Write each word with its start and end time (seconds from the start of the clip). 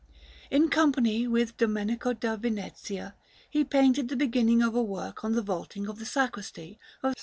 In 0.49 0.69
company 0.69 1.27
with 1.27 1.57
Domenico 1.57 2.13
da 2.13 2.35
Vinezia, 2.35 3.13
he 3.51 3.63
painted 3.63 4.09
the 4.09 4.15
beginning 4.15 4.63
of 4.63 4.73
a 4.73 4.81
work 4.81 5.23
on 5.23 5.33
the 5.33 5.43
vaulting 5.43 5.87
of 5.87 5.99
the 5.99 6.07
Sacristy 6.07 6.79
of 7.03 7.11
S. 7.11 7.15